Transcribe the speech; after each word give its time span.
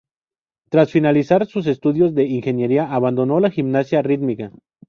Tras 0.71 0.91
finalizar 0.91 1.45
sus 1.45 1.67
estudios 1.67 2.15
de 2.15 2.23
Ingeniería, 2.25 2.91
abandonó 2.91 3.39
la 3.39 3.51
gimnasia 3.51 4.01
rítmica. 4.01 4.51